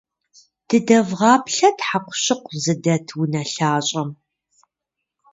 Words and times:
Дыдэвгъаплъэт 0.67 1.77
хьэкъущыкъу 1.87 2.57
зыдэт 2.63 3.07
унэлъащӏэм. 3.19 4.09